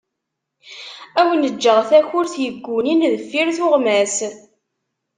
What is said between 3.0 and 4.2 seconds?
deffir tuγmas.